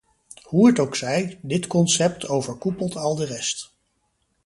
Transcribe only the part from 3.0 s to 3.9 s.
de rest.